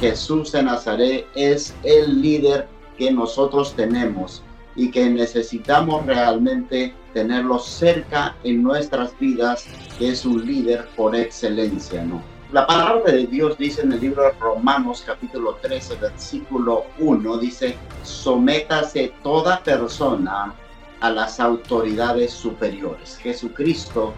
[0.00, 4.42] Jesús de Nazaret es el líder que nosotros tenemos
[4.74, 9.66] y que necesitamos realmente tenerlo cerca en nuestras vidas,
[9.98, 12.22] que es un líder por excelencia, ¿no?
[12.50, 17.76] La palabra de Dios dice en el libro de Romanos capítulo 13, versículo 1, dice,
[18.02, 20.54] sométase toda persona
[21.00, 23.18] a las autoridades superiores.
[23.18, 24.14] Jesucristo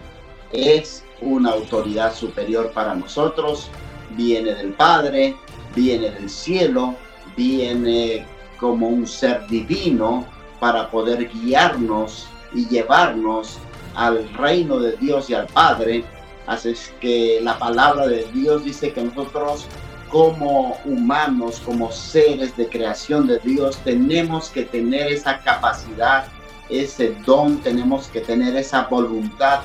[0.53, 3.69] es una autoridad superior para nosotros,
[4.15, 5.35] viene del Padre,
[5.75, 6.95] viene del cielo,
[7.35, 8.25] viene
[8.59, 10.25] como un ser divino
[10.59, 13.57] para poder guiarnos y llevarnos
[13.95, 16.03] al reino de Dios y al Padre.
[16.47, 19.67] Así es que la palabra de Dios dice que nosotros
[20.09, 26.27] como humanos, como seres de creación de Dios, tenemos que tener esa capacidad,
[26.69, 29.61] ese don, tenemos que tener esa voluntad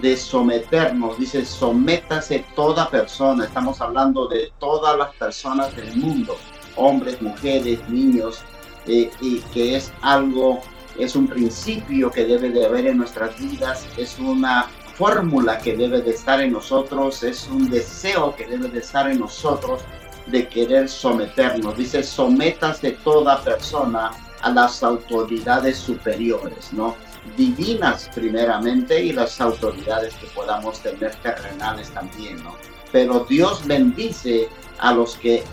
[0.00, 1.18] de someternos.
[1.18, 3.44] Dice, sométase toda persona.
[3.44, 6.36] Estamos hablando de todas las personas del mundo,
[6.76, 8.42] hombres, mujeres, niños,
[8.86, 10.60] eh, y que es algo,
[10.98, 16.02] es un principio que debe de haber en nuestras vidas, es una fórmula que debe
[16.02, 19.82] de estar en nosotros, es un deseo que debe de estar en nosotros
[20.26, 21.76] de querer someternos.
[21.76, 26.96] Dice, sométase toda persona a las autoridades superiores, ¿no?
[27.36, 32.56] Divinas primeramente y las autoridades que podamos tener terrenales también, ¿no?
[32.90, 34.48] Pero Dios bendice
[34.78, 35.44] a los que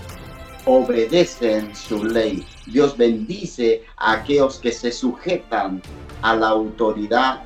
[0.66, 2.45] obedecen su ley.
[2.66, 5.81] Dios bendice a aquellos que se sujetan
[6.22, 7.44] a la autoridad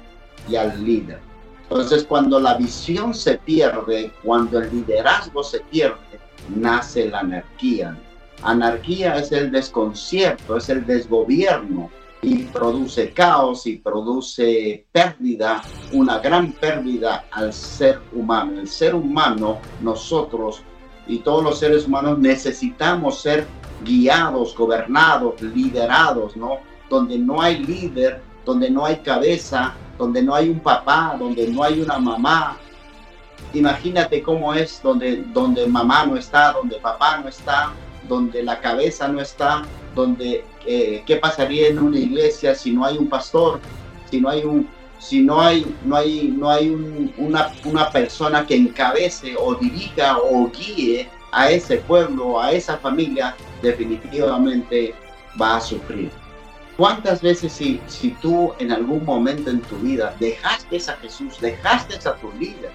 [0.50, 1.20] y al líder.
[1.64, 6.20] Entonces, cuando la visión se pierde, cuando el liderazgo se pierde,
[6.56, 7.98] nace la anarquía.
[8.42, 11.90] Anarquía es el desconcierto, es el desgobierno
[12.24, 18.62] y produce caos y produce pérdida, una gran pérdida al ser humano.
[18.62, 20.64] El ser humano, nosotros
[21.06, 23.46] y todos los seres humanos necesitamos ser
[23.84, 26.60] guiados, gobernados, liderados, ¿no?
[26.90, 31.62] Donde no hay líder, donde no hay cabeza, donde no hay un papá, donde no
[31.62, 32.58] hay una mamá.
[33.54, 37.74] Imagínate cómo es donde, donde mamá no está, donde papá no está,
[38.08, 39.64] donde la cabeza no está,
[39.96, 43.60] donde eh, qué pasaría en una iglesia si no hay un pastor,
[44.10, 44.68] si no hay un,
[45.00, 46.70] si no hay, no hay, no hay
[47.18, 53.36] una, una persona que encabece o dirija o guíe a ese pueblo, a esa familia,
[53.62, 54.94] definitivamente
[55.42, 56.12] va a sufrir.
[56.78, 62.08] ¿Cuántas veces si, si tú en algún momento en tu vida dejaste a Jesús, dejaste
[62.08, 62.72] a tu líder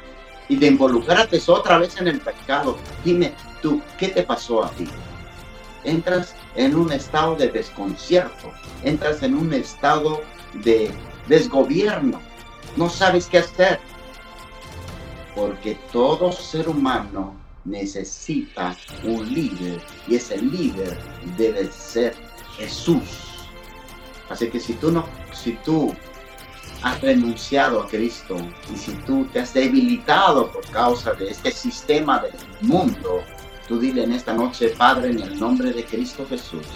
[0.49, 4.87] y te involucraste otra vez en el pecado, dime tú, ¿qué te pasó a ti?
[5.89, 8.53] Entras en un estado de desconcierto,
[8.85, 10.21] entras en un estado
[10.53, 10.91] de
[11.29, 12.21] desgobierno,
[12.77, 13.81] no sabes qué hacer.
[15.35, 17.35] Porque todo ser humano
[17.65, 20.99] necesita un líder y ese líder
[21.39, 22.15] debe ser
[22.59, 23.49] Jesús.
[24.29, 25.95] Así que si tú no, si tú
[26.83, 28.37] has renunciado a Cristo
[28.73, 33.23] y si tú te has debilitado por causa de este sistema del mundo,
[33.69, 36.67] tú dile en esta noche, Padre, en el nombre de Cristo Jesús,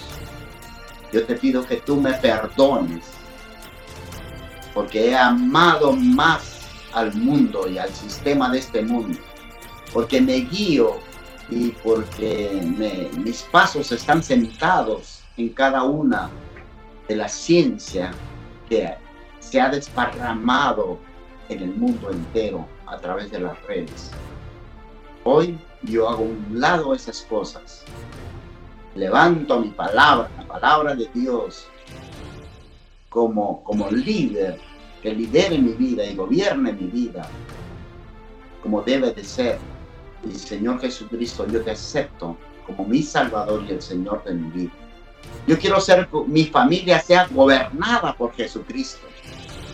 [1.12, 3.04] yo te pido que tú me perdones
[4.74, 6.60] porque he amado más
[6.92, 9.18] al mundo y al sistema de este mundo,
[9.92, 10.98] porque me guío
[11.50, 12.60] y porque
[13.18, 16.30] mis pasos están sentados en cada una
[17.08, 18.12] de la ciencia
[18.68, 18.94] que
[19.40, 20.98] se ha desparramado
[21.48, 24.10] en el mundo entero a través de las redes.
[25.24, 27.84] Hoy yo hago un lado esas cosas.
[28.94, 31.66] Levanto mi palabra, la palabra de Dios,
[33.08, 34.58] como, como líder,
[35.02, 37.28] que lidere mi vida y gobierne mi vida
[38.62, 39.58] como debe de ser.
[40.28, 44.72] Y Señor Jesucristo, yo te acepto como mi Salvador y el Señor de mi vida.
[45.46, 49.06] Yo quiero ser, mi familia sea gobernada por Jesucristo.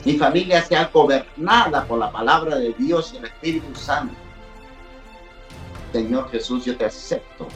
[0.04, 4.14] Mi familia sea gobernada por la palabra de Dios y el Espíritu Santo.
[5.92, 7.48] Señor Jesús, yo te acepto.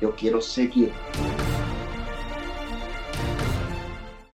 [0.00, 0.90] Yo quiero seguir